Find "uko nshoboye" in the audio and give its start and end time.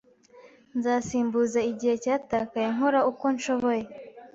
3.11-3.83